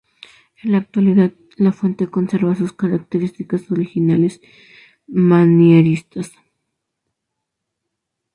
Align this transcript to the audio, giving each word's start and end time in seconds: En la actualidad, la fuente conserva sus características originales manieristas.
En 0.63 0.71
la 0.71 0.79
actualidad, 0.79 1.31
la 1.57 1.71
fuente 1.71 2.07
conserva 2.07 2.55
sus 2.55 2.73
características 2.73 3.69
originales 3.69 4.41
manieristas. 5.05 6.31